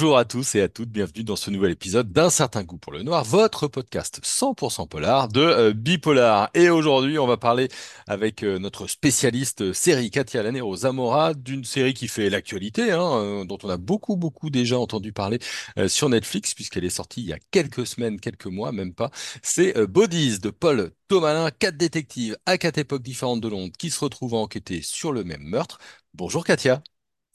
Bonjour 0.00 0.16
à 0.16 0.24
tous 0.24 0.54
et 0.54 0.62
à 0.62 0.68
toutes, 0.70 0.88
bienvenue 0.88 1.24
dans 1.24 1.36
ce 1.36 1.50
nouvel 1.50 1.72
épisode 1.72 2.10
d'Un 2.10 2.30
certain 2.30 2.62
goût 2.64 2.78
pour 2.78 2.90
le 2.90 3.02
noir, 3.02 3.22
votre 3.22 3.68
podcast 3.68 4.18
100% 4.24 4.88
polar 4.88 5.28
de 5.28 5.42
euh, 5.42 5.74
Bipolar. 5.74 6.48
Et 6.54 6.70
aujourd'hui, 6.70 7.18
on 7.18 7.26
va 7.26 7.36
parler 7.36 7.68
avec 8.06 8.42
euh, 8.42 8.58
notre 8.58 8.86
spécialiste 8.86 9.60
euh, 9.60 9.72
série 9.74 10.10
Katia 10.10 10.42
Lanero 10.42 10.74
Zamora 10.74 11.34
d'une 11.34 11.64
série 11.64 11.92
qui 11.92 12.08
fait 12.08 12.30
l'actualité, 12.30 12.92
hein, 12.92 13.44
dont 13.44 13.58
on 13.62 13.68
a 13.68 13.76
beaucoup 13.76 14.16
beaucoup 14.16 14.48
déjà 14.48 14.78
entendu 14.78 15.12
parler 15.12 15.38
sur 15.86 16.08
Netflix 16.08 16.54
puisqu'elle 16.54 16.86
est 16.86 16.88
sortie 16.88 17.20
il 17.20 17.26
y 17.26 17.34
a 17.34 17.38
quelques 17.50 17.86
semaines, 17.86 18.20
quelques 18.20 18.46
mois, 18.46 18.72
même 18.72 18.94
pas. 18.94 19.10
C'est 19.42 19.86
Bodies 19.86 20.38
de 20.38 20.48
Paul 20.48 20.92
Thomalin, 21.08 21.50
quatre 21.50 21.76
détectives 21.76 22.38
à 22.46 22.56
quatre 22.56 22.78
époques 22.78 23.02
différentes 23.02 23.42
de 23.42 23.48
Londres 23.48 23.74
qui 23.78 23.90
se 23.90 24.00
retrouvent 24.00 24.34
à 24.34 24.38
enquêter 24.38 24.80
sur 24.80 25.12
le 25.12 25.24
même 25.24 25.42
meurtre. 25.42 25.78
Bonjour 26.14 26.42
Katia. 26.42 26.82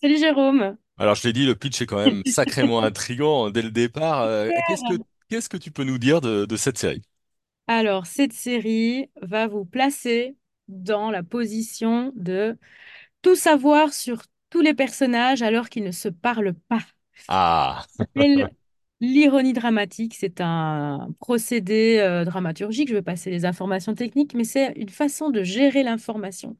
Salut 0.02 0.18
Jérôme. 0.20 0.78
Alors, 0.98 1.16
je 1.16 1.24
l'ai 1.28 1.34
dit, 1.34 1.46
le 1.46 1.56
pitch 1.56 1.82
est 1.82 1.86
quand 1.86 1.98
même 1.98 2.24
sacrément 2.26 2.82
intriguant 2.82 3.50
dès 3.50 3.62
le 3.62 3.72
départ. 3.72 4.22
Euh, 4.24 4.52
qu'est-ce 4.66 4.84
que, 4.84 4.94
qu'est-ce 5.30 5.50
que 5.50 5.58
tu 5.58 5.72
peux 5.72 5.84
nous 5.84 5.98
dire 5.98 6.22
de, 6.22 6.46
de 6.46 6.56
cette 6.58 6.78
série? 6.78 7.02
Alors, 7.68 8.06
cette 8.06 8.34
série 8.34 9.10
va 9.22 9.48
vous 9.48 9.66
placer 9.66 10.36
dans 10.68 11.12
la 11.12 11.24
position 11.24 12.12
de 12.16 12.58
tout 13.22 13.36
savoir 13.36 13.94
sur 13.94 14.24
tous 14.50 14.62
les 14.62 14.74
personnages 14.74 15.42
alors 15.44 15.70
qu'ils 15.70 15.84
ne 15.84 15.92
se 15.92 16.10
parlent 16.10 16.56
pas. 16.70 16.82
Ah, 17.28 17.86
L'ironie 19.08 19.54
dramatique, 19.54 20.16
c'est 20.18 20.40
un 20.42 21.10
procédé 21.20 21.98
euh, 22.00 22.26
dramaturgique. 22.26 22.88
Je 22.90 22.96
vais 22.96 23.02
passer 23.04 23.30
les 23.30 23.46
informations 23.46 23.94
techniques, 23.94 24.34
mais 24.34 24.46
c'est 24.46 24.72
une 24.78 24.90
façon 24.90 25.30
de 25.30 25.44
gérer 25.44 25.84
l'information. 25.84 26.58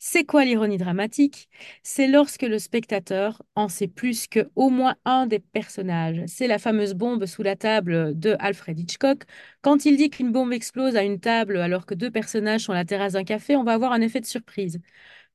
C'est 0.00 0.24
quoi 0.24 0.44
l'ironie 0.44 0.76
dramatique? 0.78 1.48
C'est 1.84 2.08
lorsque 2.08 2.42
le 2.42 2.58
spectateur 2.58 3.42
en 3.54 3.68
sait 3.68 3.86
plus 3.86 4.26
que 4.26 4.50
au 4.56 4.70
moins 4.70 4.96
un 5.04 5.26
des 5.26 5.38
personnages. 5.38 6.22
C'est 6.26 6.46
la 6.48 6.58
fameuse 6.58 6.94
bombe 6.94 7.26
sous 7.26 7.42
la 7.44 7.54
table 7.54 8.18
de 8.18 8.34
Alfred 8.40 8.78
Hitchcock. 8.80 9.22
Quand 9.62 9.84
il 9.84 9.96
dit 9.96 10.10
qu'une 10.10 10.32
bombe 10.32 10.52
explose 10.52 10.96
à 10.96 11.02
une 11.04 11.20
table 11.20 11.58
alors 11.58 11.86
que 11.86 11.94
deux 11.94 12.10
personnages 12.10 12.62
sont 12.62 12.72
à 12.72 12.76
la 12.76 12.84
terrasse 12.84 13.12
d'un 13.12 13.24
café, 13.24 13.56
on 13.56 13.62
va 13.64 13.72
avoir 13.74 13.92
un 13.92 14.00
effet 14.00 14.20
de 14.20 14.26
surprise. 14.26 14.80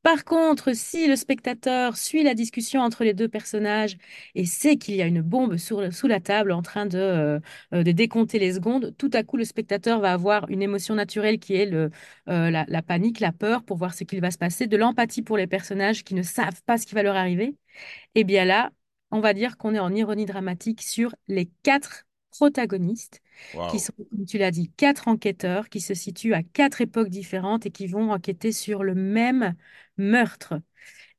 Par 0.01 0.23
contre, 0.23 0.73
si 0.73 1.07
le 1.07 1.15
spectateur 1.17 1.97
suit 1.97 2.23
la 2.23 2.33
discussion 2.33 2.81
entre 2.81 3.03
les 3.03 3.13
deux 3.13 3.27
personnages 3.27 3.97
et 4.33 4.45
sait 4.45 4.77
qu'il 4.77 4.95
y 4.95 5.01
a 5.01 5.05
une 5.05 5.21
bombe 5.21 5.57
sous 5.57 6.07
la 6.07 6.19
table 6.21 6.53
en 6.53 6.61
train 6.61 6.85
de, 6.85 6.97
euh, 6.97 7.39
euh, 7.73 7.83
de 7.83 7.91
décompter 7.91 8.39
les 8.39 8.53
secondes, 8.53 8.95
tout 8.97 9.09
à 9.13 9.23
coup, 9.23 9.35
le 9.35 9.43
spectateur 9.43 9.99
va 9.99 10.13
avoir 10.13 10.49
une 10.49 10.61
émotion 10.61 10.95
naturelle 10.95 11.37
qui 11.37 11.55
est 11.55 11.73
euh, 11.73 11.89
la, 12.27 12.81
panique, 12.81 13.19
la 13.19 13.33
peur 13.33 13.63
pour 13.63 13.75
voir 13.77 13.93
ce 13.93 14.05
qu'il 14.05 14.21
va 14.21 14.31
se 14.31 14.37
passer, 14.37 14.67
de 14.67 14.77
l'empathie 14.77 15.21
pour 15.21 15.37
les 15.37 15.47
personnages 15.47 16.03
qui 16.05 16.15
ne 16.15 16.23
savent 16.23 16.63
pas 16.65 16.77
ce 16.77 16.85
qui 16.87 16.95
va 16.95 17.03
leur 17.03 17.17
arriver. 17.17 17.57
Et 18.15 18.23
bien 18.23 18.45
là, 18.45 18.71
on 19.11 19.19
va 19.21 19.33
dire 19.33 19.57
qu'on 19.57 19.75
est 19.75 19.79
en 19.79 19.93
ironie 19.93 20.25
dramatique 20.25 20.81
sur 20.81 21.15
les 21.27 21.47
quatre 21.63 22.05
protagonistes, 22.31 23.21
qui 23.71 23.79
sont, 23.79 23.93
comme 24.11 24.25
tu 24.25 24.37
l'as 24.37 24.51
dit, 24.51 24.69
quatre 24.77 25.07
enquêteurs 25.07 25.69
qui 25.69 25.81
se 25.81 25.93
situent 25.93 26.33
à 26.33 26.43
quatre 26.43 26.81
époques 26.81 27.09
différentes 27.09 27.65
et 27.65 27.71
qui 27.71 27.87
vont 27.87 28.11
enquêter 28.11 28.51
sur 28.51 28.83
le 28.83 28.95
même 28.95 29.55
meurtre. 29.97 30.55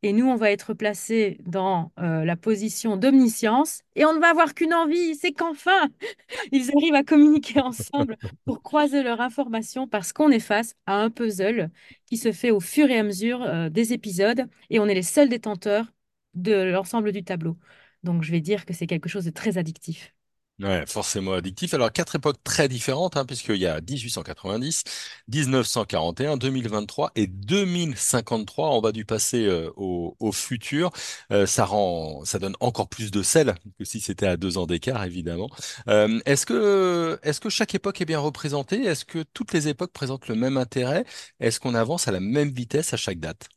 Et 0.03 0.13
nous, 0.15 0.27
on 0.27 0.37
va 0.37 0.51
être 0.51 0.73
placés 0.73 1.39
dans 1.45 1.93
euh, 1.99 2.25
la 2.25 2.37
position 2.37 2.97
d'omniscience 2.97 3.83
et 3.97 4.07
on 4.07 4.15
ne 4.15 4.19
va 4.19 4.31
avoir 4.31 4.55
qu'une 4.55 4.73
envie, 4.73 5.15
c'est 5.15 5.33
qu'enfin, 5.33 5.89
ils 6.53 6.71
arrivent 6.75 6.95
à 6.95 7.05
communiquer 7.05 7.61
ensemble 7.61 8.17
pour 8.47 8.63
croiser 8.63 9.03
leurs 9.03 9.21
informations 9.21 9.87
parce 9.87 10.13
qu'on 10.13 10.31
est 10.31 10.41
face 10.41 10.75
à 10.87 10.95
un 10.95 11.11
puzzle 11.11 11.71
qui 12.07 12.17
se 12.17 12.33
fait 12.33 12.51
au 12.51 12.61
fur 12.61 12.89
et 12.91 12.99
à 12.99 13.03
mesure 13.03 13.43
euh, 13.43 13.69
des 13.69 13.93
épisodes 13.93 14.49
et 14.71 14.81
on 14.81 14.87
est 14.87 14.95
les 14.95 15.03
seuls 15.03 15.29
détenteurs 15.29 15.93
de 16.35 16.55
l'ensemble 16.55 17.13
du 17.13 17.23
tableau. 17.25 17.59
Donc, 18.03 18.23
je 18.23 18.33
vais 18.33 18.41
dire 18.41 18.65
que 18.65 18.73
c'est 18.73 18.87
quelque 18.87 19.09
chose 19.11 19.25
de 19.27 19.31
très 19.31 19.59
addictif. 19.59 20.15
Ouais, 20.61 20.85
forcément 20.87 21.33
addictif. 21.33 21.73
Alors, 21.73 21.91
quatre 21.91 22.17
époques 22.17 22.37
très 22.45 22.69
différentes, 22.69 23.17
hein, 23.17 23.25
puisqu'il 23.25 23.57
y 23.57 23.67
a 23.67 23.81
1890, 23.81 24.85
1941, 25.27 26.37
2023 26.37 27.13
et 27.17 27.27
2053. 27.27 28.69
On 28.77 28.83
va 28.83 28.93
du 28.93 29.07
passé 29.07 29.47
euh, 29.47 29.71
au, 29.77 30.33
futur. 30.33 30.91
Euh, 31.33 31.47
ça 31.47 31.65
rend, 31.65 32.27
ça 32.27 32.39
donne 32.39 32.57
encore 32.61 32.91
plus 32.91 33.11
de 33.11 33.23
sel 33.23 33.55
que 33.79 33.85
si 33.87 34.01
c'était 34.01 34.27
à 34.27 34.37
deux 34.37 34.59
ans 34.59 34.67
d'écart, 34.67 35.03
évidemment. 35.05 35.49
Euh, 35.89 36.21
est-ce 36.27 36.45
que, 36.45 37.19
est-ce 37.23 37.41
que 37.41 37.49
chaque 37.49 37.75
époque 37.75 38.03
est 38.03 38.05
bien 38.05 38.19
représentée? 38.19 38.83
Est-ce 38.85 39.07
que 39.07 39.23
toutes 39.33 39.55
les 39.55 39.69
époques 39.69 39.93
présentent 39.93 40.29
le 40.29 40.35
même 40.35 40.59
intérêt? 40.59 41.07
Est-ce 41.41 41.59
qu'on 41.59 41.75
avance 41.75 42.07
à 42.07 42.13
la 42.13 42.21
même 42.21 42.51
vitesse 42.51 42.93
à 42.93 42.99
chaque 42.99 43.19
date? 43.19 43.49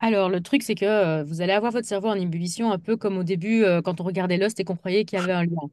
Alors, 0.00 0.30
le 0.30 0.40
truc, 0.40 0.62
c'est 0.62 0.76
que 0.76 1.24
vous 1.24 1.42
allez 1.42 1.52
avoir 1.52 1.72
votre 1.72 1.86
cerveau 1.86 2.08
en 2.08 2.14
ébullition, 2.14 2.72
un 2.72 2.78
peu 2.78 2.96
comme 2.96 3.18
au 3.18 3.24
début, 3.24 3.64
quand 3.84 4.00
on 4.00 4.04
regardait 4.04 4.38
Lost 4.38 4.58
et 4.60 4.64
qu'on 4.64 4.76
croyait 4.76 5.04
qu'il 5.04 5.18
y 5.18 5.22
avait 5.22 5.32
un 5.32 5.44
lien. 5.44 5.68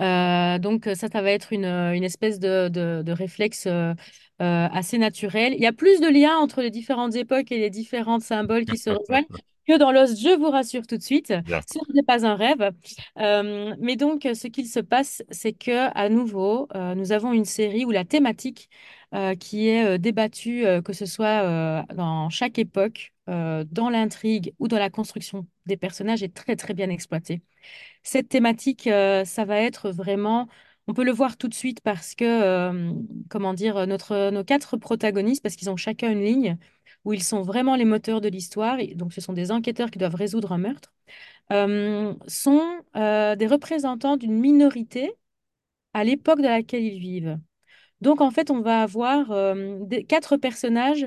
Euh, 0.00 0.58
donc, 0.58 0.86
ça, 0.94 1.08
ça 1.08 1.22
va 1.22 1.30
être 1.30 1.52
une, 1.52 1.64
euh, 1.64 1.92
une 1.94 2.04
espèce 2.04 2.38
de, 2.40 2.68
de- 2.68 3.02
de 3.04 3.12
réflexe 3.12 3.66
euh, 3.66 3.94
euh, 4.42 4.68
assez 4.72 4.98
naturel. 4.98 5.54
Il 5.54 5.60
y 5.60 5.66
a 5.66 5.72
plus 5.72 6.00
de 6.00 6.08
liens 6.08 6.36
entre 6.38 6.62
les 6.62 6.70
différentes 6.70 7.14
époques 7.14 7.52
et 7.52 7.58
les 7.58 7.70
différents 7.70 8.20
symboles 8.20 8.64
qui 8.66 8.76
se 8.78 8.90
rejoignent 8.90 9.26
que 9.66 9.78
dans 9.78 9.92
Lost, 9.92 10.18
je 10.20 10.36
vous 10.38 10.50
rassure 10.50 10.86
tout 10.86 10.96
de 10.96 11.02
suite. 11.02 11.32
Bien. 11.44 11.60
Ce 11.66 11.78
n'est 11.92 12.02
pas 12.02 12.26
un 12.26 12.34
rêve. 12.34 12.70
Euh, 13.18 13.74
mais 13.80 13.96
donc, 13.96 14.22
ce 14.22 14.46
qu'il 14.48 14.66
se 14.66 14.80
passe, 14.80 15.22
c'est 15.30 15.52
que 15.52 15.90
à 15.96 16.08
nouveau, 16.08 16.68
euh, 16.74 16.94
nous 16.94 17.12
avons 17.12 17.32
une 17.32 17.44
série 17.44 17.84
où 17.84 17.90
la 17.90 18.04
thématique 18.04 18.68
euh, 19.14 19.34
qui 19.34 19.68
est 19.68 19.98
débattue, 19.98 20.64
que 20.84 20.92
ce 20.92 21.06
soit 21.06 21.84
dans 21.94 22.30
chaque 22.30 22.58
époque, 22.58 23.12
dans 23.26 23.90
l'intrigue 23.90 24.54
ou 24.58 24.68
dans 24.68 24.78
la 24.78 24.90
construction 24.90 25.46
des 25.66 25.76
personnages, 25.76 26.22
est 26.22 26.34
très, 26.34 26.56
très 26.56 26.74
bien 26.74 26.90
exploitée. 26.90 27.42
Cette 28.02 28.28
thématique, 28.28 28.82
ça 28.84 29.44
va 29.44 29.60
être 29.60 29.90
vraiment, 29.90 30.48
on 30.86 30.92
peut 30.94 31.04
le 31.04 31.12
voir 31.12 31.36
tout 31.36 31.48
de 31.48 31.54
suite 31.54 31.80
parce 31.80 32.14
que, 32.14 32.24
euh, 32.24 32.92
comment 33.30 33.54
dire, 33.54 33.86
notre, 33.86 34.30
nos 34.30 34.44
quatre 34.44 34.76
protagonistes, 34.76 35.42
parce 35.42 35.56
qu'ils 35.56 35.70
ont 35.70 35.76
chacun 35.76 36.10
une 36.10 36.22
ligne 36.22 36.58
où 37.04 37.12
ils 37.12 37.22
sont 37.22 37.42
vraiment 37.42 37.76
les 37.76 37.84
moteurs 37.84 38.20
de 38.20 38.28
l'histoire, 38.28 38.78
donc 38.96 39.12
ce 39.12 39.20
sont 39.20 39.32
des 39.32 39.50
enquêteurs 39.52 39.90
qui 39.90 39.98
doivent 39.98 40.14
résoudre 40.14 40.52
un 40.52 40.58
meurtre, 40.58 40.92
euh, 41.52 42.14
sont 42.28 42.62
euh, 42.96 43.36
des 43.36 43.46
représentants 43.46 44.16
d'une 44.16 44.34
minorité 44.38 45.12
à 45.92 46.04
l'époque 46.04 46.40
dans 46.40 46.50
laquelle 46.50 46.84
ils 46.84 46.98
vivent. 46.98 47.38
Donc, 48.00 48.20
en 48.20 48.30
fait, 48.30 48.50
on 48.50 48.60
va 48.62 48.82
avoir 48.82 49.30
euh, 49.32 49.78
des- 49.86 50.04
quatre 50.04 50.36
personnages 50.36 51.06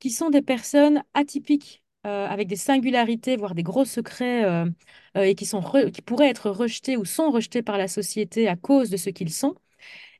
qui 0.00 0.10
sont 0.10 0.30
des 0.30 0.42
personnes 0.42 1.02
atypiques, 1.14 1.82
avec 2.04 2.48
des 2.48 2.56
singularités, 2.56 3.36
voire 3.36 3.54
des 3.54 3.64
gros 3.64 3.84
secrets, 3.84 4.44
et 5.16 5.34
qui 5.34 5.46
sont 5.46 5.60
qui 5.92 6.02
pourraient 6.02 6.28
être 6.30 6.50
rejetés 6.50 6.96
ou 6.96 7.04
sont 7.04 7.30
rejetés 7.32 7.62
par 7.62 7.78
la 7.78 7.88
société 7.88 8.48
à 8.48 8.56
cause 8.56 8.90
de 8.90 8.96
ce 8.96 9.10
qu'ils 9.10 9.32
sont. 9.32 9.56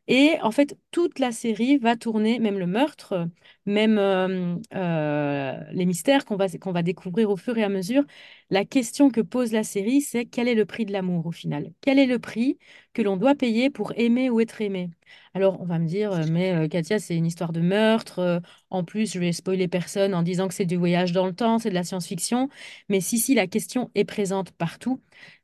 Et 0.09 0.37
en 0.43 0.53
fait, 0.53 0.79
toute 0.93 1.19
la 1.19 1.33
série 1.33 1.79
va 1.79 1.97
tourner, 1.97 2.39
même 2.39 2.59
le 2.59 2.67
meurtre, 2.67 3.29
même 3.67 3.99
euh, 3.99 4.55
euh, 4.75 5.53
les 5.73 5.85
mystères 5.85 6.25
qu'on 6.25 6.37
va, 6.37 6.49
qu'on 6.49 6.71
va 6.73 6.83
découvrir 6.83 7.31
au 7.31 7.37
fur 7.37 7.59
et 7.59 7.65
à 7.65 7.69
mesure. 7.69 8.05
La 8.51 8.65
question 8.65 9.11
que 9.11 9.21
pose 9.21 9.53
la 9.53 9.65
série, 9.65 10.01
c'est 10.01 10.25
quel 10.25 10.47
est 10.47 10.55
le 10.55 10.65
prix 10.65 10.85
de 10.87 10.93
l'amour 10.93 11.27
au 11.27 11.33
final? 11.33 11.73
Quel 11.81 11.99
est 11.99 12.07
le 12.07 12.21
prix 12.21 12.57
que 12.93 13.03
l'on 13.03 13.17
doit 13.17 13.35
payer 13.35 13.69
pour 13.69 13.93
aimer 13.97 14.31
ou 14.31 14.39
être 14.41 14.61
aimé? 14.61 14.91
Alors, 15.35 15.61
on 15.61 15.65
va 15.65 15.79
me 15.81 15.87
dire, 15.87 16.13
euh, 16.13 16.25
mais 16.31 16.69
Katia, 16.69 17.01
c'est 17.01 17.17
une 17.17 17.27
histoire 17.27 17.53
de 17.53 17.61
meurtre. 17.61 18.41
en 18.71 18.85
plus, 18.85 19.13
je 19.13 19.19
vais 19.19 19.33
spoiler 19.33 19.67
personne 19.69 20.15
en 20.15 20.23
disant 20.23 20.47
que 20.49 20.55
c'est 20.55 20.67
du 20.67 20.77
voyage 20.77 21.11
dans 21.13 21.27
le 21.27 21.35
temps, 21.35 21.59
c'est 21.59 21.71
de 21.71 21.75
la 21.75 21.85
science-fiction. 21.85 22.49
Mais 22.89 23.01
si, 23.01 23.19
si, 23.19 23.35
la 23.35 23.47
question 23.49 23.91
est 23.97 24.05
présente 24.05 24.53
partout. 24.53 25.01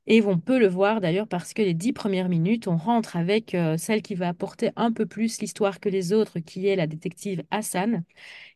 Et 0.07 0.23
on 0.23 0.39
peut 0.39 0.59
le 0.59 0.67
voir 0.69 1.01
d'ailleurs 1.01 1.29
parce 1.29 1.55
que 1.55 1.63
les 1.63 1.75
dix 1.75 1.93
premières 1.93 2.29
minutes, 2.29 2.67
on 2.69 2.77
rentre 2.77 3.17
avec 3.17 3.55
euh, 3.55 3.77
celle 3.77 4.03
qui 4.03 4.15
va 4.15 4.29
apporter 4.29 4.71
un 4.77 4.93
peu 4.93 5.07
plus 5.07 5.41
l'histoire 5.41 5.79
que 5.81 5.89
les 5.89 6.13
autres, 6.13 6.41
qui 6.41 6.67
est 6.67 6.77
la 6.77 6.87
détective 6.89 7.45
Hassan, 7.51 8.05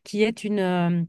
qui 0.03 0.23
est 0.23 0.43
une, 0.45 0.59
euh, 0.59 1.03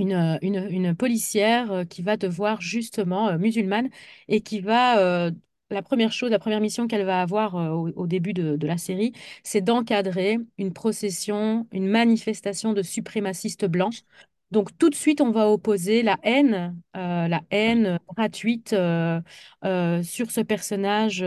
euh, 0.00 0.38
une, 0.42 0.68
une 0.70 0.94
policière 0.96 1.84
qui 1.90 2.02
va 2.02 2.16
devoir 2.16 2.60
justement, 2.60 3.38
musulmane, 3.38 3.90
et 4.28 4.40
qui 4.42 4.60
va, 4.60 5.30
la 5.70 5.82
première 5.82 6.12
chose, 6.12 6.30
la 6.30 6.38
première 6.38 6.60
mission 6.60 6.86
qu'elle 6.88 7.04
va 7.06 7.20
avoir 7.22 7.54
au, 7.56 7.88
au 7.90 8.06
début 8.06 8.32
de, 8.34 8.56
de 8.56 8.66
la 8.66 8.78
série, 8.78 9.12
c'est 9.42 9.60
d'encadrer 9.62 10.38
une 10.58 10.72
procession, 10.72 11.66
une 11.72 11.88
manifestation 11.88 12.72
de 12.74 12.82
suprémacistes 12.82 13.66
blancs 13.66 14.04
donc 14.50 14.76
tout 14.78 14.90
de 14.90 14.94
suite, 14.94 15.20
on 15.20 15.30
va 15.32 15.48
opposer 15.50 16.02
la 16.02 16.18
haine, 16.22 16.80
euh, 16.96 17.28
la 17.28 17.42
haine 17.50 17.98
gratuite 18.16 18.72
euh, 18.72 19.20
euh, 19.64 20.02
sur 20.02 20.30
ce 20.30 20.40
personnage 20.40 21.24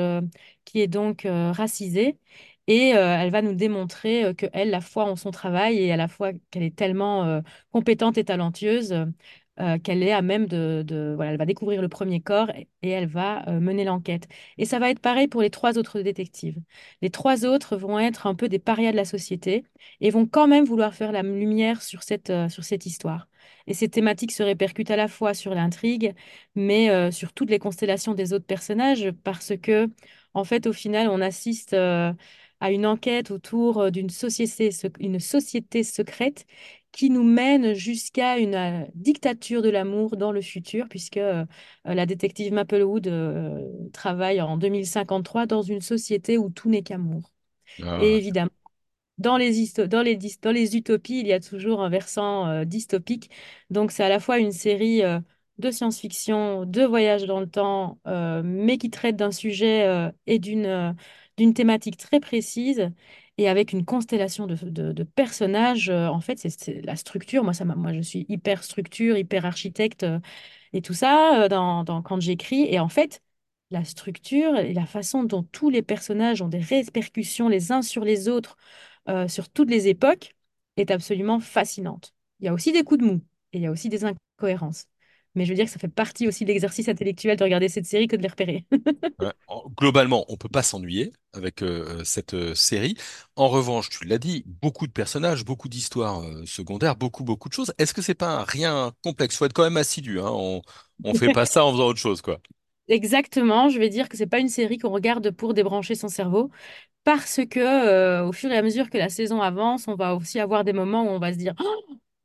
qui 0.65 0.79
est 0.81 0.87
donc 0.87 1.23
racisé. 1.27 2.17
Et 2.69 2.89
elle 2.89 3.31
va 3.31 3.41
nous 3.41 3.53
démontrer 3.53 4.25
euh, 4.25 4.33
que 4.33 4.45
elle, 4.53 4.69
la 4.71 4.81
foi 4.81 5.05
en 5.05 5.15
son 5.15 5.31
travail 5.31 5.77
et 5.79 5.91
à 5.93 5.97
la 5.97 6.07
fois 6.09 6.31
qu'elle 6.51 6.63
est 6.63 6.75
tellement 6.75 7.41
compétente 7.71 8.17
et 8.17 8.25
talentueuse 8.25 8.93
euh, 9.59 9.79
qu'elle 9.79 10.03
est 10.03 10.11
à 10.11 10.21
même 10.21 10.45
de, 10.45 11.13
voilà, 11.15 11.31
elle 11.31 11.37
va 11.37 11.45
découvrir 11.45 11.81
le 11.81 11.89
premier 11.89 12.21
corps 12.21 12.51
et, 12.51 12.67
elle 12.83 13.07
va 13.07 13.47
euh, 13.49 13.59
mener 13.59 13.85
l'enquête. 13.85 14.27
Et 14.59 14.65
ça 14.65 14.77
va 14.77 14.91
être 14.91 14.99
pareil 14.99 15.27
pour 15.27 15.41
les 15.41 15.49
trois 15.49 15.79
autres 15.79 16.01
détectives. 16.01 16.57
Les 17.01 17.09
trois 17.09 17.43
autres 17.45 17.75
vont 17.75 17.97
être 17.97 18.27
un 18.27 18.35
peu 18.35 18.49
des 18.49 18.59
parias 18.59 18.91
de 18.91 18.97
la 18.97 19.05
société 19.05 19.65
et 19.99 20.11
vont 20.11 20.27
quand 20.27 20.47
même 20.47 20.63
vouloir 20.63 20.93
faire 20.93 21.11
la 21.11 21.23
lumière 21.23 21.81
sur 21.81 22.03
cette, 22.03 22.29
euh, 22.29 22.49
sur 22.49 22.63
cette 22.63 22.85
histoire. 22.85 23.27
Et 23.65 23.73
ces 23.73 23.89
thématiques 23.89 24.31
se 24.31 24.43
répercutent 24.43 24.91
à 24.91 24.95
la 24.95 25.07
fois 25.07 25.33
sur 25.33 25.55
l'intrigue, 25.55 26.13
mais 26.55 27.11
sur 27.11 27.33
toutes 27.33 27.49
les 27.49 27.59
constellations 27.59 28.13
des 28.13 28.33
autres 28.33 28.45
personnages, 28.45 29.11
parce 29.23 29.53
que, 29.61 29.89
en 30.33 30.43
fait, 30.43 30.67
au 30.67 30.73
final, 30.73 31.09
on 31.09 31.21
assiste 31.21 31.73
à 31.73 32.15
une 32.71 32.85
enquête 32.85 33.31
autour 33.31 33.91
d'une 33.91 34.09
société, 34.09 34.69
une 34.99 35.19
société 35.19 35.83
secrète 35.83 36.45
qui 36.97 37.11
nous 37.11 37.23
mène 37.23 37.75
jusqu'à 37.75 38.39
une 38.39 38.55
euh, 38.55 38.85
dictature 38.95 39.61
de 39.63 39.69
l'amour 39.69 40.17
dans 40.17 40.33
le 40.33 40.41
futur, 40.41 40.87
puisque 40.89 41.17
euh, 41.17 41.45
la 41.85 42.05
détective 42.07 42.53
Maplewood 42.53 43.07
euh, 43.07 43.61
travaille 43.93 44.41
en 44.41 44.57
2053 44.57 45.47
dans 45.47 45.63
une 45.63 45.81
société 45.81 46.37
où 46.39 46.49
tout 46.49 46.69
n'est 46.69 46.83
qu'amour. 46.83 47.31
Et 47.97 48.17
Ah, 48.17 48.17
évidemment, 48.17 48.51
dans 49.17 49.37
les, 49.37 49.67
dans 49.87 50.01
les, 50.03 50.17
dans 50.41 50.51
les 50.51 50.77
utopies, 50.77 51.19
il 51.21 51.27
y 51.27 51.33
a 51.33 51.39
toujours 51.39 51.81
un 51.83 51.89
versant 51.89 52.47
euh, 52.47 52.65
dystopique. 52.65 53.31
Donc, 53.71 53.91
c'est 53.91 54.03
à 54.03 54.09
la 54.09 54.19
fois 54.19 54.37
une 54.39 54.51
série 54.51 55.03
euh, 55.03 55.19
de 55.57 55.71
science-fiction, 55.71 56.65
de 56.65 56.83
voyage 56.83 57.25
dans 57.25 57.39
le 57.39 57.49
temps, 57.49 57.99
euh, 58.07 58.41
mais 58.45 58.77
qui 58.77 58.89
traite 58.91 59.15
d'un 59.15 59.31
sujet 59.31 59.87
euh, 59.87 60.11
et 60.27 60.39
d'une 60.39 60.65
euh, 60.65 60.93
d'une 61.37 61.53
thématique 61.53 61.97
très 61.97 62.19
précise 62.19 62.89
et 63.37 63.49
avec 63.49 63.71
une 63.73 63.85
constellation 63.85 64.47
de, 64.47 64.55
de- 64.91 65.03
personnages. 65.03 65.89
Euh, 65.89 66.07
en 66.07 66.21
fait, 66.21 66.39
c'est 66.39 66.81
la 66.83 66.95
structure. 66.95 67.43
Moi, 67.43 67.53
ça 67.53 67.65
moi, 67.65 67.93
je 67.93 68.01
suis 68.01 68.25
hyper 68.29 68.63
structure, 68.63 69.17
hyper 69.17 69.45
architecte 69.45 70.03
euh, 70.03 70.19
et 70.73 70.81
tout 70.81 70.93
ça 70.93 71.43
euh, 71.43 71.49
dans, 71.49 71.83
quand 72.03 72.19
j'écris. 72.19 72.63
Et 72.69 72.79
en 72.79 72.89
fait, 72.89 73.21
la 73.71 73.83
structure 73.83 74.57
et 74.57 74.73
la 74.73 74.85
façon 74.85 75.23
dont 75.23 75.43
tous 75.43 75.69
les 75.69 75.81
personnages 75.81 76.41
ont 76.41 76.47
des 76.47 76.59
répercussions 76.59 77.49
les 77.49 77.71
uns 77.71 77.81
sur 77.81 78.03
les 78.05 78.29
autres 78.29 78.57
sur 79.27 79.49
toutes 79.49 79.69
les 79.69 79.87
époques 79.87 80.35
est 80.77 80.91
absolument 80.91 81.39
fascinante. 81.39 82.13
Il 82.39 82.45
y 82.45 82.49
a 82.49 82.53
aussi 82.53 82.71
des 82.71 82.83
coups 82.83 82.99
de 83.01 83.05
mou 83.05 83.21
et 83.53 83.57
il 83.59 83.61
y 83.63 83.67
a 83.67 83.71
aussi 83.71 83.89
des 83.89 84.03
incohérences. 84.05 84.87
Mais 85.37 85.45
je 85.45 85.51
veux 85.51 85.55
dire 85.55 85.65
que 85.65 85.71
ça 85.71 85.79
fait 85.79 85.87
partie 85.87 86.27
aussi 86.27 86.43
de 86.45 86.49
l'exercice 86.49 86.89
intellectuel 86.89 87.37
de 87.37 87.43
regarder 87.43 87.69
cette 87.69 87.85
série 87.85 88.07
que 88.07 88.15
de 88.15 88.23
les 88.23 88.27
repérer. 88.27 88.65
ouais. 89.21 89.31
Globalement, 89.77 90.25
on 90.29 90.35
peut 90.35 90.49
pas 90.49 90.63
s'ennuyer 90.63 91.13
avec 91.33 91.61
euh, 91.61 92.03
cette 92.03 92.33
euh, 92.33 92.55
série. 92.55 92.95
En 93.35 93.47
revanche, 93.47 93.89
tu 93.89 94.05
l'as 94.05 94.17
dit, 94.17 94.43
beaucoup 94.47 94.87
de 94.87 94.91
personnages, 94.91 95.45
beaucoup 95.45 95.69
d'histoires 95.69 96.21
euh, 96.23 96.43
secondaires, 96.45 96.95
beaucoup, 96.95 97.23
beaucoup 97.23 97.49
de 97.49 97.53
choses. 97.53 97.71
Est-ce 97.77 97.93
que 97.93 98.01
c'est 98.01 98.15
pas 98.15 98.39
un 98.39 98.43
rien 98.43 98.91
complexe? 99.03 99.37
Faut 99.37 99.45
être 99.45 99.53
quand 99.53 99.63
même 99.63 99.77
assidu, 99.77 100.19
hein. 100.19 100.29
On, 100.31 100.61
on 101.03 101.13
fait 101.13 101.31
pas 101.31 101.45
ça 101.45 101.63
en 101.63 101.71
faisant 101.71 101.85
autre 101.85 101.99
chose, 101.99 102.21
quoi. 102.21 102.39
Exactement, 102.89 103.67
je 103.69 103.79
vais 103.79 103.89
dire 103.89 104.07
que 104.07 104.15
c'est 104.15 104.27
pas 104.27 104.39
une 104.39 104.47
série 104.47 104.77
qu'on 104.77 104.89
regarde 104.89 105.31
pour 105.31 105.53
débrancher 105.53 105.93
son 105.93 106.07
cerveau, 106.07 106.49
parce 107.03 107.41
que 107.49 107.59
euh, 107.59 108.27
au 108.27 108.31
fur 108.33 108.51
et 108.51 108.57
à 108.57 108.61
mesure 108.61 108.89
que 108.89 108.97
la 108.97 109.09
saison 109.09 109.41
avance, 109.41 109.87
on 109.87 109.95
va 109.95 110.15
aussi 110.15 110.39
avoir 110.39 110.63
des 110.63 110.73
moments 110.73 111.03
où 111.03 111.09
on 111.09 111.19
va 111.19 111.33
se 111.33 111.37
dire 111.37 111.55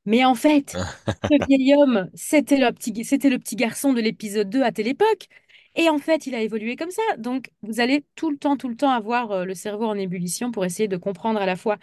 Mais 0.05 0.25
en 0.25 0.35
fait, 0.35 0.79
ce 1.31 1.37
vieil 1.47 1.75
homme, 1.75 2.11
c'était 2.15 2.59
le 2.59 2.73
petit, 2.73 3.05
c'était 3.05 3.31
le 3.31 3.39
petit 3.39 3.57
garçon 3.57 3.93
de 3.93 4.01
l'épisode 4.01 4.51
2 4.51 4.63
à 4.63 4.73
telle 4.73 4.89
époque. 4.89 5.29
Et 5.75 5.89
en 5.89 5.99
fait, 5.99 6.27
il 6.27 6.35
a 6.35 6.41
évolué 6.43 6.77
comme 6.77 6.91
ça. 6.91 7.03
Donc, 7.19 7.51
vous 7.63 7.81
allez 7.81 8.05
tout 8.15 8.31
le 8.31 8.37
temps, 8.39 8.57
tout 8.57 8.69
le 8.69 8.77
temps 8.77 8.91
avoir 8.91 9.31
euh, 9.33 9.45
le 9.45 9.55
cerveau 9.55 9.87
en 9.87 9.95
ébullition 9.97 10.51
pour 10.53 10.65
essayer 10.65 10.89
de 10.89 10.97
comprendre 10.99 11.41
à 11.41 11.47
la 11.47 11.57
fois 11.57 11.79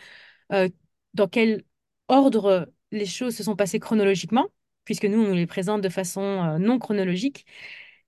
euh, 0.53 0.69
dans 1.13 1.27
quel 1.27 1.63
ordre 2.07 2.71
les 2.91 3.05
choses 3.05 3.35
se 3.35 3.43
sont 3.43 3.55
passées 3.55 3.79
chronologiquement, 3.79 4.47
puisque 4.85 5.05
nous, 5.05 5.19
on 5.21 5.27
nous 5.29 5.35
les 5.35 5.47
présente 5.47 5.81
de 5.81 5.89
façon 5.89 6.21
euh, 6.21 6.57
non 6.59 6.79
chronologique. 6.79 7.45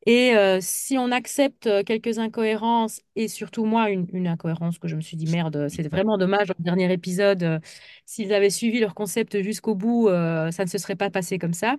Et 0.07 0.35
euh, 0.35 0.57
si 0.61 0.97
on 0.97 1.11
accepte 1.11 1.67
euh, 1.67 1.83
quelques 1.83 2.17
incohérences, 2.17 3.01
et 3.15 3.27
surtout 3.27 3.65
moi, 3.65 3.89
une, 3.91 4.27
incohérence 4.27 4.79
que 4.79 4.87
je 4.87 4.95
me 4.95 5.01
suis 5.01 5.15
dit, 5.17 5.27
merde, 5.31 5.67
c'est 5.69 5.87
vraiment 5.87 6.17
dommage, 6.17 6.47
dans 6.47 6.55
le 6.57 6.63
dernier 6.63 6.91
épisode, 6.91 7.43
euh, 7.43 7.59
s'ils 8.05 8.33
avaient 8.33 8.49
suivi 8.49 8.79
leur 8.79 8.95
concept 8.95 9.41
jusqu'au 9.43 9.75
bout, 9.75 10.09
euh, 10.09 10.49
ça 10.51 10.63
ne 10.65 10.69
se 10.69 10.77
serait 10.79 10.95
pas 10.95 11.11
passé 11.11 11.37
comme 11.37 11.53
ça. 11.53 11.75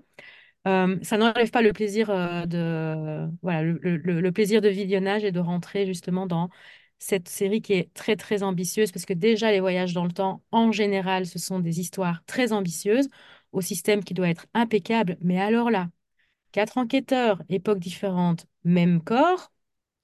Euh, 0.69 0.97
ça 1.03 1.17
n'enlève 1.19 1.51
pas 1.51 1.63
le 1.63 1.73
plaisir 1.73 2.11
euh, 2.11 2.47
de, 2.47 3.29
voilà, 3.43 3.63
le- 3.63 3.79
le 3.99 4.33
plaisir 4.33 4.61
de 4.61 4.69
visionnage 4.69 5.25
et 5.25 5.33
de 5.33 5.41
rentrer 5.41 5.87
justement 5.87 6.27
dans 6.27 6.51
cette 6.99 7.29
série 7.29 7.61
qui 7.63 7.73
est 7.73 7.93
très, 7.95 8.15
très 8.17 8.43
ambitieuse, 8.45 8.93
parce 8.93 9.05
que 9.07 9.13
déjà, 9.15 9.51
les 9.51 9.59
voyages 9.61 9.93
dans 9.93 10.05
le 10.05 10.13
temps, 10.13 10.43
en 10.53 10.71
général, 10.71 11.27
ce 11.27 11.39
sont 11.41 11.59
des 11.59 11.81
histoires 11.81 12.25
très 12.27 12.53
ambitieuses, 12.53 13.09
au 13.53 13.61
système 13.61 14.05
qui 14.05 14.15
doit 14.15 14.29
être 14.29 14.47
impeccable, 14.55 15.19
mais 15.21 15.41
alors 15.41 15.71
là, 15.71 15.89
Quatre 16.53 16.79
enquêteurs, 16.79 17.43
époques 17.49 17.79
différentes, 17.81 18.47
même 18.65 19.03
corps, 19.03 19.53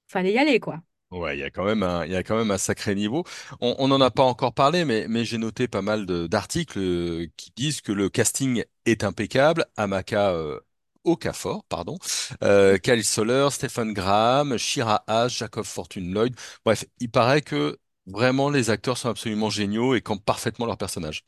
fallait 0.09 0.33
y 0.35 0.39
aller, 0.39 0.61
quoi. 0.61 0.83
Ouais, 1.11 1.39
il 1.39 1.41
y 1.41 1.43
a 1.43 1.51
quand 1.51 1.65
même 1.65 1.83
un, 1.83 2.05
il 2.05 2.13
y 2.13 2.17
a 2.17 2.23
quand 2.23 2.37
même 2.37 2.51
un 2.51 2.59
sacré 2.59 2.95
niveau. 2.95 3.25
On 3.63 3.89
n'en 3.89 3.99
a 4.03 4.11
pas 4.11 4.25
encore 4.25 4.53
parlé, 4.53 4.85
mais, 4.85 5.07
mais 5.09 5.25
j'ai 5.25 5.39
noté 5.39 5.67
pas 5.67 5.81
mal 5.81 6.05
de- 6.05 6.27
d'articles 6.27 6.79
euh, 6.79 7.27
qui 7.39 7.51
disent 7.57 7.81
que 7.81 7.93
le 7.93 8.11
casting 8.11 8.63
est 8.85 9.05
impeccable. 9.05 9.65
Amaka 9.79 10.33
euh, 10.33 10.61
Okafor, 11.05 11.65
pardon, 11.65 11.97
euh, 12.43 12.77
Kyle 12.77 13.03
Soller, 13.05 13.49
Stephen 13.51 13.95
Graham, 13.95 14.59
Shira 14.59 15.03
Haas, 15.07 15.29
Jacob 15.31 15.65
Fortune-Lloyd. 15.65 16.35
Bref, 16.67 16.85
il 17.01 17.11
paraît 17.11 17.41
que 17.41 17.79
vraiment 18.05 18.51
les 18.51 18.69
acteurs 18.69 18.99
sont 18.99 19.09
absolument 19.09 19.49
géniaux 19.49 19.95
et 19.95 20.03
campent 20.03 20.25
parfaitement 20.27 20.67
leur 20.67 20.77
personnage. 20.77 21.25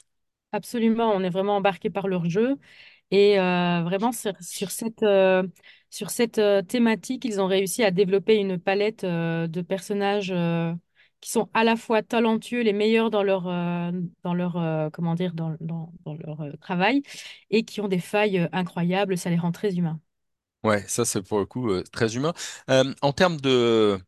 Absolument, 0.53 1.13
on 1.15 1.23
est 1.23 1.31
vraiment 1.31 1.57
embarqué 1.57 1.91
par 1.91 2.09
leur 2.09 2.29
jeu. 2.29 2.59
Et 3.11 3.39
euh, 3.41 3.83
vraiment, 3.83 4.13
sur, 4.13 4.33
sur 4.41 4.71
cette, 4.71 5.03
euh, 5.03 5.47
sur 5.91 6.11
cette 6.11 6.39
euh, 6.39 6.63
thématique, 6.63 7.25
ils 7.25 7.41
ont 7.41 7.47
réussi 7.47 7.83
à 7.85 7.91
développer 7.91 8.37
une 8.37 8.59
palette 8.59 9.05
euh, 9.05 9.47
de 9.49 9.63
personnages 9.63 10.31
euh, 10.33 10.73
qui 11.21 11.31
sont 11.31 11.51
à 11.55 11.65
la 11.65 11.77
fois 11.77 12.03
talentueux, 12.03 12.63
les 12.63 12.73
meilleurs 12.73 13.11
dans 13.11 13.23
leur, 13.23 13.47
euh, 13.49 13.91
dans 14.23 14.35
leur, 14.35 14.57
euh, 14.57 14.91
comment 14.91 15.15
dire, 15.15 15.35
dans, 15.35 15.57
dans, 15.61 15.93
dans 16.05 16.15
leur 16.15 16.41
euh, 16.43 16.53
travail, 16.61 17.03
et 17.51 17.65
qui 17.65 17.81
ont 17.81 17.89
des 17.89 17.99
failles 17.99 18.39
euh, 18.39 18.49
incroyables. 18.53 19.19
Ça 19.19 19.31
les 19.31 19.39
rend 19.39 19.53
très 19.53 19.77
humains. 19.77 20.01
Ouais, 20.63 20.85
ça 20.89 21.05
c'est 21.07 21.23
pour 21.23 21.39
le 21.39 21.47
coup 21.47 21.71
euh, 21.71 21.83
très 21.91 22.17
humain. 22.17 22.35
Euh, 22.69 22.93
en 23.01 23.13
termes 23.15 23.41
de, 23.41 23.99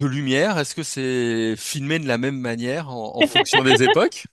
de 0.00 0.06
lumière, 0.06 0.58
est-ce 0.58 0.74
que 0.74 0.82
c'est 0.84 1.56
filmé 1.56 1.98
de 2.00 2.06
la 2.08 2.18
même 2.18 2.38
manière 2.38 2.90
en 2.90 3.16
en 3.18 3.24
fonction 3.24 3.64
des 3.64 3.82
époques? 3.84 4.26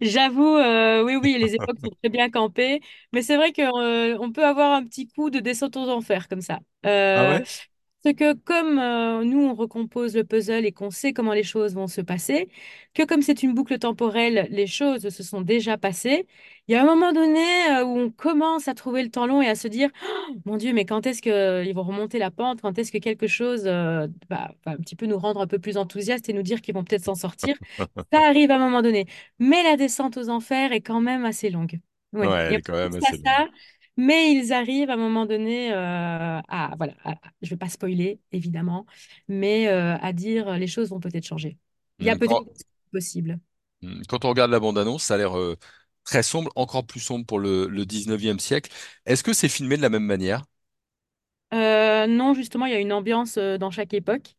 J'avoue, 0.00 0.56
euh, 0.56 1.02
oui, 1.04 1.16
oui, 1.16 1.36
les 1.38 1.54
époques 1.54 1.78
sont 1.82 1.90
très 2.02 2.08
bien 2.10 2.30
campées, 2.30 2.80
mais 3.12 3.22
c'est 3.22 3.36
vrai 3.36 3.52
qu'on 3.52 4.32
peut 4.32 4.44
avoir 4.46 4.72
un 4.74 4.84
petit 4.84 5.08
coup 5.08 5.30
de 5.30 5.40
descente 5.40 5.76
aux 5.76 5.88
enfers 5.90 6.28
comme 6.28 6.40
ça. 6.40 6.58
Ah 7.14 7.24
Euh, 7.26 7.28
ouais? 7.28 7.46
C'est 8.04 8.14
que 8.14 8.32
comme 8.34 8.78
euh, 8.78 9.24
nous, 9.24 9.40
on 9.40 9.54
recompose 9.54 10.14
le 10.16 10.24
puzzle 10.24 10.64
et 10.64 10.72
qu'on 10.72 10.90
sait 10.90 11.12
comment 11.12 11.32
les 11.32 11.42
choses 11.42 11.74
vont 11.74 11.88
se 11.88 12.00
passer, 12.00 12.48
que 12.94 13.02
comme 13.04 13.22
c'est 13.22 13.42
une 13.42 13.54
boucle 13.54 13.78
temporelle, 13.78 14.46
les 14.50 14.66
choses 14.66 15.08
se 15.08 15.22
sont 15.22 15.40
déjà 15.40 15.76
passées, 15.78 16.26
il 16.68 16.72
y 16.72 16.76
a 16.76 16.82
un 16.82 16.86
moment 16.86 17.12
donné 17.12 17.40
euh, 17.70 17.84
où 17.84 17.98
on 17.98 18.10
commence 18.10 18.68
à 18.68 18.74
trouver 18.74 19.02
le 19.02 19.10
temps 19.10 19.26
long 19.26 19.42
et 19.42 19.48
à 19.48 19.54
se 19.56 19.68
dire, 19.68 19.90
Oh, 20.30 20.34
mon 20.44 20.56
Dieu, 20.56 20.72
mais 20.72 20.84
quand 20.84 21.06
est-ce 21.06 21.22
qu'ils 21.22 21.74
vont 21.74 21.82
remonter 21.82 22.18
la 22.18 22.30
pente? 22.30 22.60
Quand 22.62 22.78
est-ce 22.78 22.92
que 22.92 22.98
quelque 22.98 23.26
chose 23.26 23.62
euh, 23.66 24.06
va, 24.30 24.52
va 24.64 24.72
un 24.72 24.76
petit 24.76 24.96
peu 24.96 25.06
nous 25.06 25.18
rendre 25.18 25.40
un 25.40 25.46
peu 25.46 25.58
plus 25.58 25.76
enthousiastes 25.76 26.28
et 26.28 26.32
nous 26.32 26.42
dire 26.42 26.60
qu'ils 26.60 26.74
vont 26.74 26.84
peut-être 26.84 27.04
s'en 27.04 27.14
sortir? 27.16 27.56
Ça 28.12 28.20
arrive 28.26 28.50
à 28.50 28.56
un 28.56 28.58
moment 28.58 28.82
donné. 28.82 29.06
Mais 29.38 29.62
la 29.62 29.76
descente 29.76 30.16
aux 30.16 30.28
enfers 30.28 30.72
est 30.72 30.80
quand 30.80 31.00
même 31.00 31.24
assez 31.24 31.50
longue. 31.50 31.80
Ouais, 32.12 32.26
Oui, 32.26 32.40
il 32.44 32.52
y 32.52 32.54
elle 32.54 32.56
a 32.56 32.58
est 32.58 32.62
quand 32.62 32.74
même 32.74 32.94
assez 32.96 33.16
longue. 33.18 33.42
Mais 33.98 34.32
ils 34.34 34.54
arrivent 34.54 34.90
à 34.90 34.94
un 34.94 34.98
moment 34.98 35.26
donné 35.26 35.72
euh, 35.74 35.76
à, 36.48 36.74
voilà, 36.78 36.94
à- 37.04 37.16
je 37.42 37.48
ne 37.48 37.50
vais 37.52 37.58
pas 37.58 37.70
spoiler, 37.70 38.20
évidemment, 38.32 38.86
mais 39.28 39.68
euh, 39.68 39.98
à 39.98 40.14
dire 40.14 40.48
euh, 40.48 40.58
les 40.58 40.68
choses 40.68 40.90
vont 40.90 41.00
peut-être 41.00 41.26
changer. 41.26 41.58
Il 42.00 42.06
y 42.08 42.10
a 42.10 42.16
Hmm, 42.18 42.18
peut-être 42.18 42.44
possibles. 42.92 43.40
hmm, 43.82 44.02
quand 44.08 44.24
on 44.24 44.28
regarde 44.30 44.50
la 44.50 44.60
bande-annonce, 44.60 45.04
ça 45.04 45.14
a 45.14 45.16
l'air 45.18 45.38
euh, 45.38 45.56
très 46.04 46.22
sombre, 46.22 46.50
encore 46.56 46.86
plus 46.86 47.00
sombre 47.00 47.26
pour 47.26 47.38
le, 47.38 47.66
le 47.68 47.86
19e 47.86 48.38
siècle. 48.40 48.70
Est-ce 49.06 49.22
que 49.22 49.32
c'est 49.32 49.48
filmé 49.48 49.76
de 49.76 49.82
la 49.82 49.88
même 49.90 50.04
manière? 50.04 50.44
Non, 51.52 52.34
justement, 52.34 52.66
il 52.66 52.72
y 52.72 52.76
a 52.76 52.80
une 52.80 52.92
ambiance 52.92 53.38
dans 53.38 53.70
chaque 53.70 53.94
époque, 53.94 54.36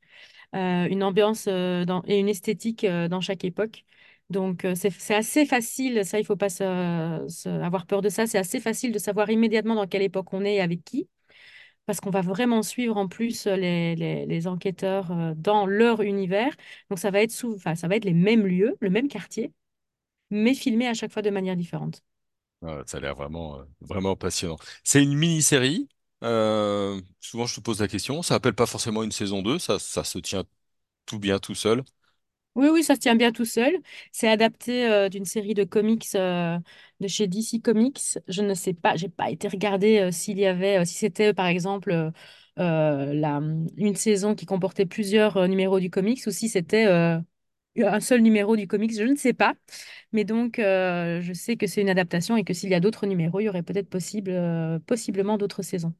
une 0.53 1.03
ambiance 1.03 1.45
dans- 1.47 2.03
et 2.07 2.19
une 2.19 2.29
esthétique 2.29 2.85
dans 2.85 3.21
chaque 3.21 3.45
époque. 3.45 3.85
Donc, 4.29 4.63
euh, 4.65 4.75
c'est 4.75 5.15
assez 5.15 5.45
facile, 5.45 6.05
ça, 6.05 6.19
il 6.19 6.25
faut 6.25 6.35
pas 6.35 6.49
avoir 7.45 7.85
peur 7.85 8.01
de 8.01 8.09
ça, 8.09 8.27
c'est 8.27 8.37
assez 8.37 8.59
facile 8.59 8.91
de 8.91 8.99
savoir 8.99 9.29
immédiatement 9.29 9.75
dans 9.75 9.87
quelle 9.87 10.01
époque 10.03 10.33
on 10.33 10.43
est 10.45 10.55
et 10.55 10.61
avec 10.61 10.83
qui. 10.83 11.09
parce 11.85 12.01
qu'on 12.01 12.11
va 12.11 12.21
vraiment 12.21 12.63
suivre 12.63 12.97
en 12.97 13.07
plus 13.09 13.47
euh, 13.47 13.55
les, 13.57 13.95
les- 14.27 14.47
enquêteurs 14.47 15.11
euh, 15.11 15.33
dans 15.37 15.65
leur 15.67 16.01
univers. 16.01 16.55
Donc 16.89 16.99
ça 16.99 17.11
va 17.11 17.21
être 17.21 17.31
sous, 17.31 17.59
ça 17.59 17.87
va 17.89 17.95
être 17.97 18.05
les 18.05 18.13
mêmes 18.13 18.47
lieux, 18.47 18.77
le 18.81 18.89
même 18.91 19.07
quartier, 19.09 19.53
mais 20.31 20.53
filmé 20.55 20.87
à 20.87 20.93
chaque 20.95 21.13
fois 21.13 21.21
de 21.23 21.29
manière 21.31 21.57
différente. 21.57 22.03
Ouais, 22.61 22.81
ça 22.87 22.97
a 22.97 22.99
l'air 22.99 23.15
vraiment, 23.15 23.59
vraiment 23.81 24.15
passionnant. 24.17 24.57
C'est 24.83 25.01
une 25.03 25.15
mini-série. 25.15 25.87
Souvent, 27.19 27.45
je 27.45 27.55
te 27.55 27.61
pose 27.61 27.79
la 27.81 27.87
question. 27.87 28.21
Ça 28.21 28.35
s'appelle 28.35 28.55
pas 28.55 28.65
forcément 28.65 29.03
une 29.03 29.11
saison 29.11 29.41
2. 29.41 29.59
Ça, 29.59 29.79
ça 29.79 30.03
se 30.03 30.19
tient 30.19 30.43
tout 31.05 31.19
bien 31.19 31.39
tout 31.39 31.55
seul. 31.55 31.83
Oui, 32.59 32.67
oui, 32.73 32.83
ça 32.83 32.95
se 32.95 32.99
tient 32.99 33.15
bien 33.15 33.31
tout 33.31 33.45
seul. 33.45 33.73
C'est 34.11 34.27
adapté 34.27 34.85
euh, 34.85 35.07
d'une 35.07 35.23
série 35.23 35.53
de 35.53 35.63
comics 35.63 36.05
euh, 36.15 36.57
de 36.99 37.07
chez 37.07 37.25
DC 37.27 37.61
Comics. 37.61 38.01
Je 38.27 38.41
ne 38.41 38.53
sais 38.53 38.73
pas, 38.73 38.97
j'ai 38.97 39.07
pas 39.07 39.29
été 39.31 39.47
regarder 39.47 39.99
euh, 39.99 40.11
s'il 40.11 40.37
y 40.37 40.45
avait, 40.45 40.83
si 40.85 40.95
c'était 40.95 41.33
par 41.33 41.45
exemple 41.47 42.11
une 42.57 43.95
saison 43.95 44.35
qui 44.35 44.45
comportait 44.45 44.85
plusieurs 44.85 45.47
numéros 45.47 45.79
du 45.79 45.89
comics 45.89 46.21
ou 46.27 46.31
si 46.31 46.49
c'était 46.49 46.83
un 46.85 47.99
seul 48.01 48.21
numéro 48.21 48.57
du 48.57 48.67
comics, 48.67 48.93
je 48.93 49.03
ne 49.03 49.15
sais 49.15 49.33
pas. 49.33 49.53
Mais 50.11 50.25
donc, 50.25 50.55
je 50.57 51.31
sais 51.33 51.55
que 51.57 51.67
c'est 51.67 51.81
une 51.81 51.89
adaptation 51.89 52.35
et 52.37 52.43
que 52.43 52.53
s'il 52.53 52.69
y 52.69 52.75
a 52.75 52.81
d'autres 52.81 53.05
numéros, 53.07 53.39
il 53.39 53.45
y 53.45 53.49
aurait 53.49 53.63
peut-être 53.63 53.89
possible, 53.89 54.33
possiblement 54.87 55.37
d'autres 55.37 55.61
saisons. 55.63 55.93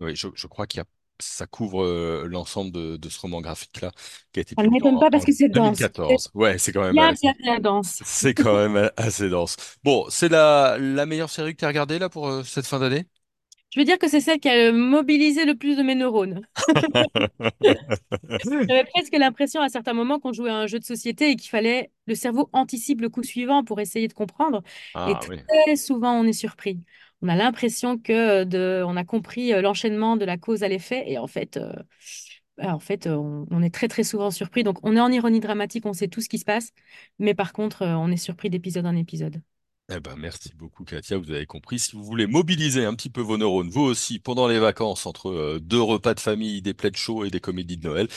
Oui, 0.00 0.14
je, 0.16 0.28
je 0.34 0.46
crois 0.46 0.66
qu'il 0.66 0.78
y 0.78 0.80
a, 0.80 0.86
ça 1.20 1.46
couvre 1.46 1.82
euh, 1.84 2.26
l'ensemble 2.28 2.72
de, 2.72 2.96
de 2.96 3.08
ce 3.08 3.20
roman 3.20 3.40
graphique-là 3.40 3.92
qui 4.32 4.40
a 4.40 4.42
été 4.42 4.54
Ça 4.58 4.62
ne 4.64 4.68
publié 4.68 4.70
m'étonne 4.70 4.94
en, 4.94 4.98
pas 4.98 5.10
parce 5.10 5.22
en 5.22 5.26
que 5.26 5.32
c'est 5.32 5.48
dense. 5.48 5.88
C'est 6.06 6.18
2014. 6.18 6.30
Ouais, 6.34 6.58
c'est 6.58 6.72
quand 6.72 6.82
même, 6.82 7.00
euh, 7.00 7.12
bien 7.42 7.58
dense. 7.60 8.02
c'est 8.04 8.34
quand 8.34 8.54
même 8.68 8.90
assez 8.96 9.28
dense. 9.30 9.56
Bon, 9.84 10.06
c'est 10.10 10.28
la, 10.28 10.76
la 10.78 11.06
meilleure 11.06 11.30
série 11.30 11.54
que 11.54 11.60
tu 11.60 11.64
as 11.64 11.68
regardée 11.68 11.98
là 11.98 12.08
pour 12.10 12.28
euh, 12.28 12.42
cette 12.44 12.66
fin 12.66 12.78
d'année? 12.80 13.06
Je 13.70 13.80
veux 13.80 13.84
dire 13.84 13.98
que 13.98 14.08
c'est 14.08 14.20
celle 14.20 14.40
qui 14.40 14.48
a 14.48 14.72
mobilisé 14.72 15.44
le 15.44 15.54
plus 15.54 15.76
de 15.76 15.82
mes 15.82 15.94
neurones. 15.94 16.46
J'avais 18.68 18.84
presque 18.84 19.12
l'impression 19.14 19.60
à 19.60 19.68
certains 19.68 19.92
moments 19.92 20.18
qu'on 20.18 20.32
jouait 20.32 20.50
à 20.50 20.56
un 20.56 20.66
jeu 20.66 20.78
de 20.78 20.84
société 20.84 21.30
et 21.30 21.36
qu'il 21.36 21.50
fallait 21.50 21.90
le 22.06 22.14
cerveau 22.14 22.48
anticipe 22.52 23.00
le 23.00 23.08
coup 23.08 23.22
suivant 23.22 23.64
pour 23.64 23.80
essayer 23.80 24.08
de 24.08 24.12
comprendre. 24.14 24.62
Et 25.04 25.14
Ah 25.14 25.20
oui. 25.28 25.38
très 25.48 25.76
souvent, 25.76 26.12
on 26.20 26.24
est 26.24 26.32
surpris. 26.32 26.80
On 27.22 27.28
a 27.28 27.36
l'impression 27.36 27.98
que 27.98 28.44
de, 28.44 28.82
on 28.86 28.96
a 28.96 29.04
compris 29.04 29.52
euh, 29.52 29.62
l'enchaînement 29.62 30.16
de 30.16 30.24
la 30.24 30.36
cause 30.36 30.62
à 30.62 30.68
l'effet 30.68 31.04
et 31.06 31.18
en 31.18 31.26
fait, 31.26 31.56
euh, 31.56 31.72
bah, 32.58 32.74
en 32.74 32.78
fait, 32.78 33.06
euh, 33.06 33.16
on, 33.16 33.46
on 33.50 33.62
est 33.62 33.74
très 33.74 33.88
très 33.88 34.04
souvent 34.04 34.30
surpris. 34.30 34.64
Donc, 34.64 34.78
on 34.82 34.96
est 34.96 35.00
en 35.00 35.10
ironie 35.12 35.40
dramatique, 35.40 35.86
on 35.86 35.92
sait 35.92 36.08
tout 36.08 36.20
ce 36.20 36.28
qui 36.28 36.38
se 36.38 36.44
passe, 36.44 36.72
mais 37.18 37.34
par 37.34 37.52
contre, 37.52 37.82
euh, 37.82 37.94
on 37.96 38.10
est 38.10 38.16
surpris 38.16 38.50
d'épisode 38.50 38.86
en 38.86 38.96
épisode. 38.96 39.42
Eh 39.88 40.00
ben, 40.00 40.16
merci 40.16 40.52
beaucoup, 40.56 40.84
Katia. 40.84 41.16
Vous 41.16 41.30
avez 41.30 41.46
compris. 41.46 41.78
Si 41.78 41.92
vous 41.94 42.02
voulez 42.02 42.26
mobiliser 42.26 42.84
un 42.84 42.94
petit 42.94 43.08
peu 43.08 43.20
vos 43.20 43.36
neurones, 43.38 43.70
vous 43.70 43.82
aussi, 43.82 44.18
pendant 44.18 44.48
les 44.48 44.58
vacances, 44.58 45.06
entre 45.06 45.28
euh, 45.30 45.60
deux 45.60 45.80
repas 45.80 46.14
de 46.14 46.18
famille, 46.20 46.60
des 46.60 46.74
plaids 46.74 46.90
chauds 46.96 47.24
et 47.24 47.30
des 47.30 47.38
comédies 47.38 47.76
de 47.76 47.86
Noël, 47.86 48.08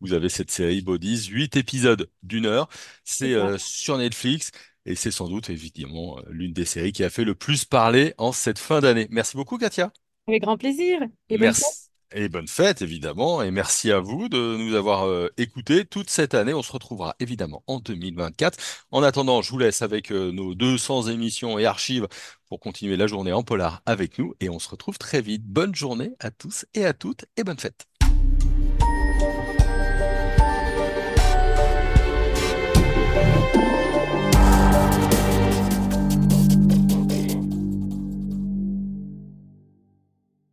vous 0.00 0.14
avez 0.14 0.30
cette 0.30 0.50
série 0.50 0.80
Bodies, 0.80 1.26
huit 1.30 1.54
épisodes 1.56 2.10
d'une 2.22 2.46
heure. 2.46 2.70
C'est 3.04 3.34
euh, 3.34 3.58
sur 3.58 3.98
Netflix 3.98 4.52
et 4.88 4.94
c'est 4.94 5.10
sans 5.10 5.28
doute, 5.28 5.50
évidemment, 5.50 6.18
l'une 6.30 6.54
des 6.54 6.64
séries 6.64 6.92
qui 6.92 7.04
a 7.04 7.10
fait 7.10 7.24
le 7.24 7.34
plus 7.34 7.66
parler 7.66 8.14
en 8.16 8.32
cette 8.32 8.58
fin 8.58 8.80
d'année. 8.80 9.06
Merci 9.10 9.36
beaucoup, 9.36 9.58
Katia. 9.58 9.92
Avec 10.26 10.42
grand 10.42 10.56
plaisir 10.56 11.02
et 11.28 11.36
bonne 11.36 11.52
fête. 11.52 11.62
Merci. 11.62 11.88
Et 12.14 12.30
bonne 12.30 12.48
fête, 12.48 12.80
évidemment. 12.80 13.42
Et 13.42 13.50
merci 13.50 13.92
à 13.92 14.00
vous 14.00 14.30
de 14.30 14.56
nous 14.56 14.74
avoir 14.74 15.06
euh, 15.06 15.28
écoutés 15.36 15.84
toute 15.84 16.08
cette 16.08 16.32
année. 16.32 16.54
On 16.54 16.62
se 16.62 16.72
retrouvera 16.72 17.16
évidemment 17.20 17.62
en 17.66 17.80
2024. 17.80 18.58
En 18.90 19.02
attendant, 19.02 19.42
je 19.42 19.50
vous 19.50 19.58
laisse 19.58 19.82
avec 19.82 20.10
euh, 20.10 20.32
nos 20.32 20.54
200 20.54 21.08
émissions 21.08 21.58
et 21.58 21.66
archives 21.66 22.08
pour 22.46 22.58
continuer 22.58 22.96
la 22.96 23.06
journée 23.06 23.32
en 23.34 23.42
polar 23.42 23.82
avec 23.84 24.18
nous. 24.18 24.32
Et 24.40 24.48
on 24.48 24.58
se 24.58 24.70
retrouve 24.70 24.96
très 24.96 25.20
vite. 25.20 25.44
Bonne 25.44 25.74
journée 25.74 26.12
à 26.18 26.30
tous 26.30 26.64
et 26.72 26.86
à 26.86 26.94
toutes 26.94 27.26
et 27.36 27.44
bonne 27.44 27.58
fête. 27.58 27.97